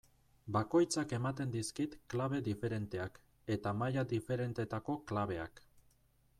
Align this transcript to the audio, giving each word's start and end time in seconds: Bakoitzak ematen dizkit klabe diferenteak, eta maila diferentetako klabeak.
Bakoitzak 0.55 1.11
ematen 1.17 1.51
dizkit 1.55 1.93
klabe 2.13 2.41
diferenteak, 2.49 3.21
eta 3.59 3.77
maila 3.83 4.07
diferentetako 4.15 5.01
klabeak. 5.13 5.67